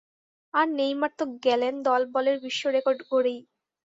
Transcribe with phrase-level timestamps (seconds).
[0.53, 3.39] আর Neymar তো গেলেন দলবদলের বিশ্ব রেকর্ড গড়েই।